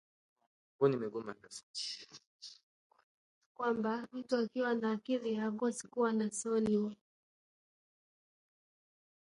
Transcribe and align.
Kwa 0.77 0.89
maana 0.89 1.41
kwamba, 3.53 4.07
mtu 4.11 4.35
akiwa 4.37 4.73
na 4.75 4.91
akili 4.91 5.35
hakosi 5.35 5.87
kuwa 5.87 6.11
na 6.13 6.31
soni 6.31 6.97